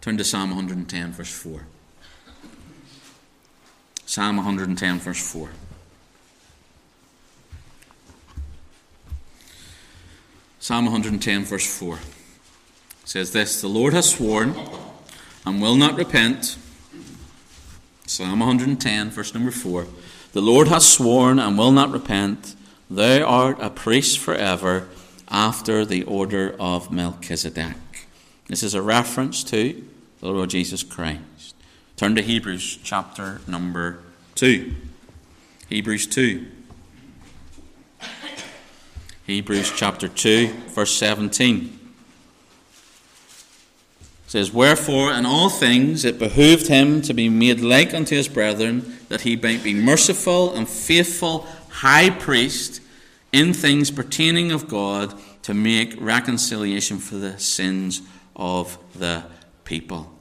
[0.00, 1.66] turn to Psalm 110, verse 4.
[4.06, 5.50] Psalm 110, verse 4.
[10.60, 11.98] Psalm 110, verse 4
[13.06, 14.54] says this The Lord has sworn
[15.46, 16.58] and will not repent.
[18.06, 19.86] Psalm 110, verse number 4.
[20.32, 22.54] The Lord has sworn and will not repent.
[22.90, 24.88] Thou art a priest forever
[25.28, 27.76] after the order of Melchizedek.
[28.48, 29.84] This is a reference to
[30.20, 31.54] the Lord Jesus Christ.
[31.96, 34.00] Turn to Hebrews chapter number
[34.34, 34.74] 2.
[35.68, 36.46] Hebrews 2.
[39.26, 41.75] Hebrews chapter 2, verse 17
[44.26, 48.98] says, Wherefore in all things it behooved him to be made like unto his brethren,
[49.08, 52.80] that he might be merciful and faithful high priest
[53.32, 58.02] in things pertaining of God to make reconciliation for the sins
[58.34, 59.24] of the
[59.64, 60.12] people.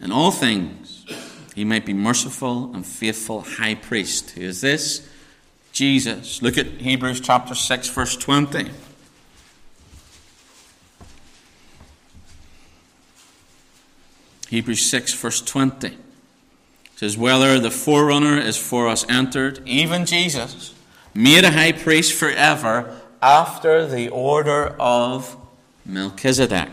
[0.00, 1.04] In all things
[1.54, 4.30] he might be merciful and faithful high priest.
[4.30, 5.08] Who is this?
[5.72, 6.42] Jesus.
[6.42, 8.70] Look at Hebrews chapter 6, verse 20.
[14.52, 15.86] Hebrews 6, verse 20.
[15.86, 15.94] It
[16.96, 20.74] says, Whether the forerunner is for us entered, even Jesus,
[21.14, 25.38] made a high priest forever after the order of
[25.86, 26.68] Melchizedek.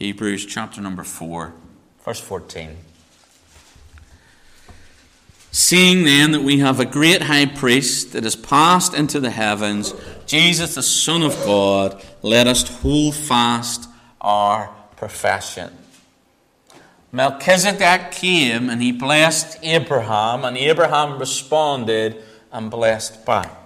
[0.00, 1.52] Hebrews chapter number 4,
[2.04, 2.76] verse 14.
[5.52, 9.94] Seeing then that we have a great high priest that has passed into the heavens,
[10.26, 13.88] Jesus, the Son of God, let us hold fast
[14.20, 15.75] our profession.
[17.16, 23.56] Melchizedek came and he blessed Abraham, and Abraham responded and blessed back.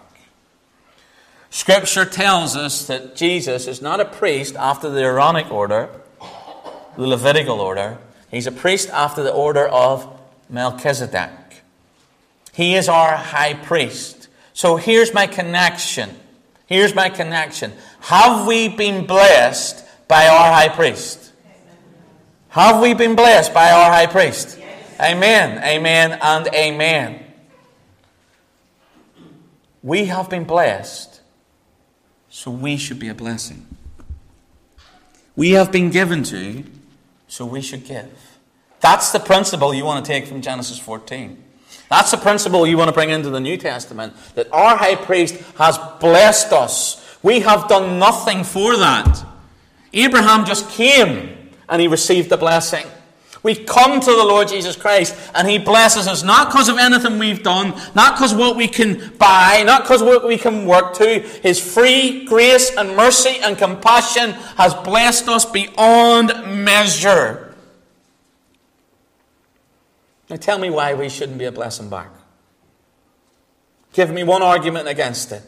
[1.51, 5.89] Scripture tells us that Jesus is not a priest after the Aaronic order,
[6.97, 7.99] the Levitical order.
[8.31, 10.07] He's a priest after the order of
[10.49, 11.65] Melchizedek.
[12.53, 14.29] He is our high priest.
[14.53, 16.11] So here's my connection.
[16.67, 17.73] Here's my connection.
[18.03, 21.30] Have we been blessed by our high priest?
[22.51, 24.59] Have we been blessed by our high priest?
[24.59, 25.01] Yes.
[25.01, 27.25] Amen, amen, and amen.
[29.85, 31.21] We have been blessed,
[32.29, 33.67] so we should be a blessing.
[35.37, 36.65] We have been given to,
[37.29, 38.11] so we should give.
[38.81, 41.41] That's the principle you want to take from Genesis 14.
[41.89, 45.37] That's the principle you want to bring into the New Testament that our high priest
[45.57, 47.19] has blessed us.
[47.23, 49.25] We have done nothing for that.
[49.93, 51.40] Abraham just came
[51.71, 52.87] and he received the blessing.
[53.43, 57.19] We come to the Lord Jesus Christ and He blesses us not because of anything
[57.19, 61.21] we've done, not because what we can buy, not because what we can work to.
[61.43, 67.55] His free grace and mercy and compassion has blessed us beyond measure.
[70.29, 72.11] Now tell me why we shouldn't be a blessing back.
[73.93, 75.43] Give me one argument against it.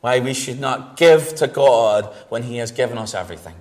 [0.00, 3.54] Why we should not give to God when He has given us everything.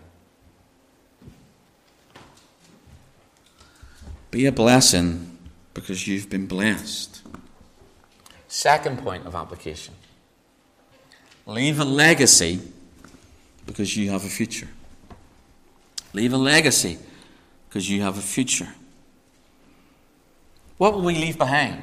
[4.35, 5.37] Be a blessing
[5.73, 7.21] because you've been blessed.
[8.49, 9.93] Second point of application
[11.45, 12.59] leave a legacy
[13.65, 14.67] because you have a future.
[16.11, 16.97] Leave a legacy
[17.69, 18.67] because you have a future.
[20.79, 21.81] What will we leave behind?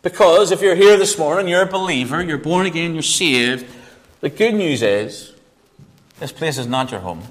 [0.00, 3.66] Because if you're here this morning, you're a believer, you're born again, you're saved,
[4.22, 5.34] the good news is
[6.18, 7.24] this place is not your home.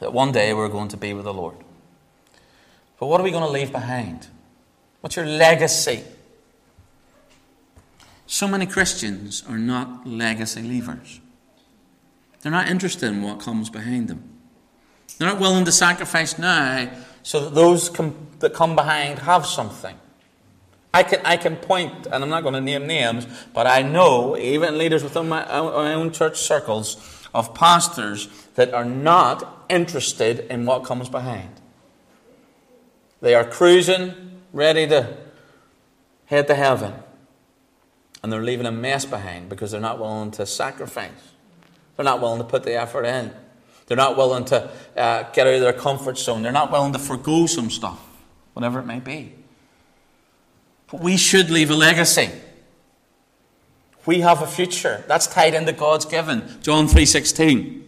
[0.00, 1.56] That one day we're going to be with the Lord.
[3.02, 4.28] But what are we going to leave behind?
[5.00, 6.04] What's your legacy?
[8.28, 11.18] So many Christians are not legacy leavers.
[12.40, 14.22] They're not interested in what comes behind them.
[15.18, 16.92] They're not willing to sacrifice now
[17.24, 19.96] so that those com- that come behind have something.
[20.94, 24.36] I can, I can point, and I'm not going to name names, but I know,
[24.36, 30.46] even leaders within my, uh, my own church circles, of pastors that are not interested
[30.48, 31.61] in what comes behind.
[33.22, 35.16] They are cruising, ready to
[36.26, 36.92] head to heaven.
[38.22, 41.10] And they're leaving a mess behind because they're not willing to sacrifice.
[41.96, 43.32] They're not willing to put the effort in.
[43.86, 46.42] They're not willing to uh, get out of their comfort zone.
[46.42, 48.00] They're not willing to forego some stuff,
[48.54, 49.34] whatever it may be.
[50.90, 52.30] But we should leave a legacy.
[54.04, 55.04] We have a future.
[55.06, 56.58] That's tied into God's given.
[56.60, 57.82] John 3.16.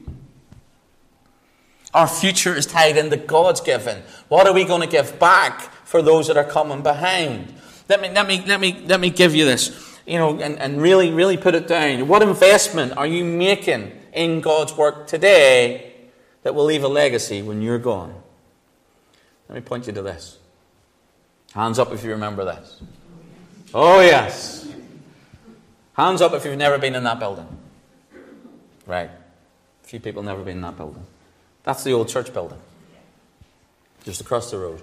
[1.94, 4.02] Our future is tied into God's given.
[4.28, 7.54] What are we going to give back for those that are coming behind?
[7.88, 9.94] Let me, let me, let me, let me give you this.
[10.06, 12.08] you know, and, and really, really put it down.
[12.08, 15.92] What investment are you making in God's work today
[16.42, 18.14] that will leave a legacy when you're gone?
[19.48, 20.38] Let me point you to this.
[21.54, 22.82] Hands up if you remember this.
[23.72, 24.68] Oh, yes.
[25.94, 27.46] Hands up if you've never been in that building.
[28.86, 29.10] Right.
[29.10, 31.06] A few people never been in that building.
[31.64, 32.58] That's the old church building,
[34.04, 34.82] just across the road.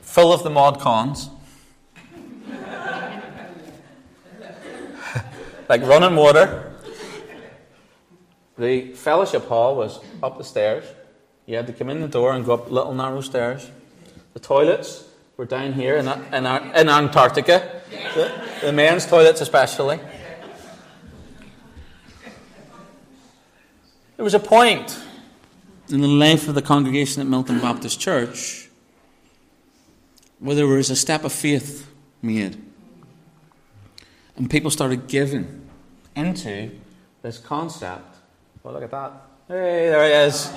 [0.00, 1.28] Full of the mod cons.
[5.68, 6.72] like running water.
[8.58, 10.84] The fellowship hall was up the stairs.
[11.46, 13.70] You had to come in the door and go up little narrow stairs.
[14.32, 15.04] The toilets
[15.36, 17.82] were down here in, in, in Antarctica,
[18.14, 20.00] the, the men's toilets especially.
[24.22, 24.96] There was a point
[25.88, 28.68] in the life of the congregation at Milton Baptist Church
[30.38, 31.90] where there was a step of faith
[32.22, 32.56] made.
[34.36, 35.68] And people started giving
[36.14, 36.70] into
[37.20, 38.18] this concept.
[38.62, 39.12] Well, look at that.
[39.48, 40.52] Hey, there he is.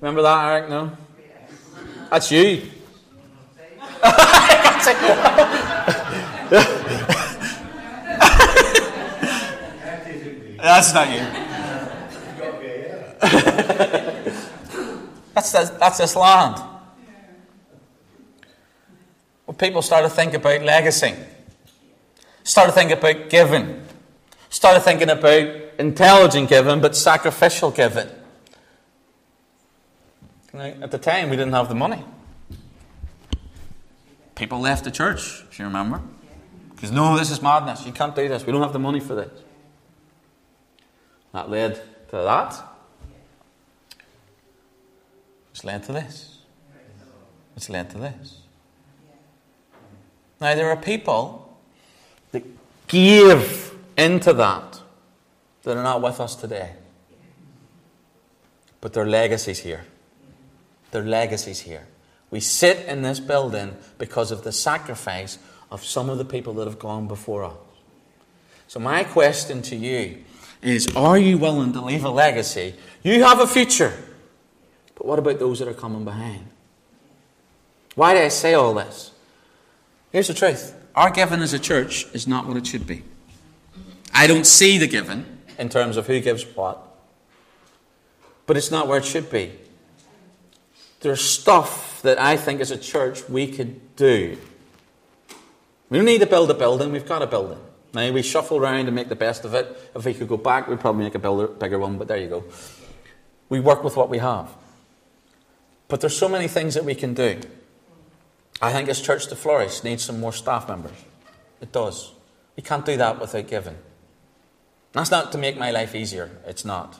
[0.00, 0.70] Remember that, Eric?
[0.70, 0.90] No?
[2.08, 2.62] That's you.
[10.56, 11.41] That's not you.
[15.32, 16.56] that's, that's, that's this land.
[19.46, 21.14] Well, people started thinking about legacy,
[22.42, 23.86] started thinking about giving,
[24.50, 28.08] started thinking about intelligent giving, but sacrificial giving.
[30.52, 32.04] Now, at the time, we didn't have the money.
[34.34, 36.00] People left the church, if you remember.
[36.74, 37.86] Because, no, this is madness.
[37.86, 38.44] You can't do this.
[38.44, 39.30] We don't have the money for this.
[41.32, 41.76] That led
[42.08, 42.71] to that.
[45.62, 46.38] It's led to this.
[47.54, 48.40] It's led to this.
[50.40, 51.56] Now, there are people
[52.32, 52.42] that
[52.88, 54.80] give into that
[55.62, 56.72] that are not with us today.
[58.80, 59.84] But their legacy's here.
[60.90, 61.86] Their legacy's here.
[62.32, 65.38] We sit in this building because of the sacrifice
[65.70, 67.54] of some of the people that have gone before us.
[68.66, 70.24] So, my question to you
[70.60, 72.74] is Are you willing to leave a legacy?
[73.04, 73.94] You have a future.
[75.02, 76.46] But what about those that are coming behind?
[77.96, 79.10] Why do I say all this?
[80.12, 83.02] Here's the truth our giving as a church is not what it should be.
[84.14, 85.26] I don't see the giving
[85.58, 86.78] in terms of who gives what,
[88.46, 89.50] but it's not where it should be.
[91.00, 94.38] There's stuff that I think as a church we could do.
[95.90, 97.58] We don't need to build a building, we've got a building.
[97.92, 99.90] Now we shuffle around and make the best of it.
[99.96, 102.44] If we could go back, we'd probably make a bigger one, but there you go.
[103.48, 104.61] We work with what we have.
[105.92, 107.38] But there's so many things that we can do.
[108.62, 110.96] I think as church to flourish needs some more staff members.
[111.60, 112.12] It does.
[112.56, 113.76] We can't do that without giving.
[114.92, 116.30] That's not to make my life easier.
[116.46, 116.98] It's not.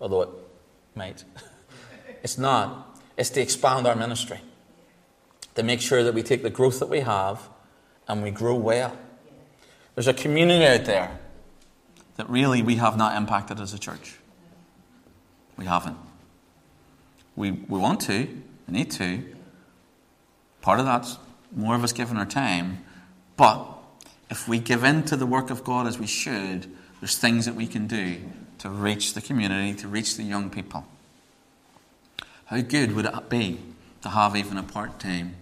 [0.00, 0.28] Although it
[0.94, 1.24] might.
[2.22, 3.00] it's not.
[3.16, 4.38] It's to expand our ministry.
[5.56, 7.48] To make sure that we take the growth that we have
[8.06, 8.96] and we grow well.
[9.96, 11.18] There's a community out there
[12.14, 14.14] that really we have not impacted as a church.
[15.56, 15.98] We haven't.
[17.38, 18.26] We, we want to,
[18.66, 19.22] we need to.
[20.60, 21.18] Part of that's
[21.54, 22.84] more of us giving our time.
[23.36, 23.64] But
[24.28, 26.66] if we give in to the work of God as we should,
[27.00, 28.20] there's things that we can do
[28.58, 30.84] to reach the community, to reach the young people.
[32.46, 33.60] How good would it be
[34.02, 35.36] to have even a part time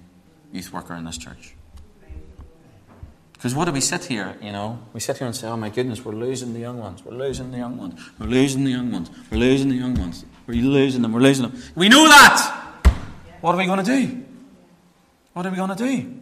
[0.53, 1.56] youth worker in this church?
[3.37, 4.79] Because what do we sit here, you know?
[4.95, 7.05] We sit here and say, oh my goodness, we're losing the young ones.
[7.05, 8.01] We're losing the young ones.
[8.19, 9.11] We're losing the young ones.
[9.31, 10.25] We're losing the young ones.
[10.47, 11.13] We're losing them.
[11.13, 11.63] We're losing them.
[11.75, 12.63] We know that.
[13.43, 14.25] What are we going to do?
[15.35, 16.15] What are we going to do?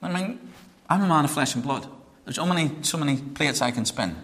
[0.00, 0.38] I mean,
[0.88, 1.88] I'm a man of flesh and blood.
[2.24, 4.16] There's so many, so many plates I can spin.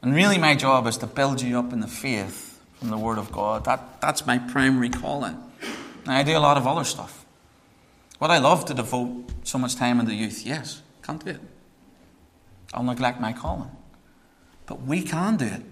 [0.00, 3.18] And really, my job is to build you up in the faith from the Word
[3.18, 3.66] of God.
[3.66, 5.36] That, that's my primary calling.
[6.06, 7.25] Now, I do a lot of other stuff.
[8.20, 10.46] Would I love to devote so much time in the youth?
[10.46, 11.40] Yes, can't do it.
[12.72, 13.70] I'll neglect my calling.
[14.66, 15.62] But we can do it.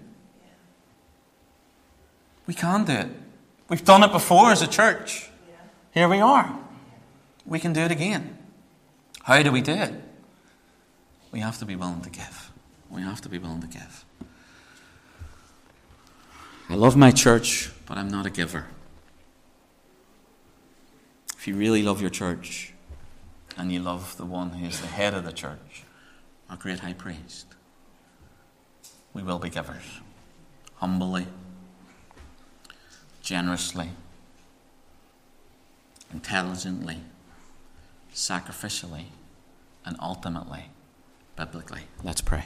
[2.47, 3.07] We can do it.
[3.67, 5.29] We've done it before as a church.
[5.91, 6.59] Here we are.
[7.45, 8.37] We can do it again.
[9.23, 9.93] How do we do it?
[11.31, 12.51] We have to be willing to give.
[12.89, 14.05] We have to be willing to give.
[16.69, 18.67] I love my church, but I'm not a giver.
[21.45, 22.73] If you really love your church
[23.55, 25.83] and you love the one who is the head of the church,
[26.49, 27.45] our great high priest,
[29.13, 29.99] we will be givers.
[30.77, 31.27] Humbly,
[33.21, 33.91] generously,
[36.11, 37.01] intelligently,
[38.11, 39.09] sacrificially,
[39.85, 40.71] and ultimately
[41.35, 41.81] biblically.
[42.03, 42.45] Let's pray.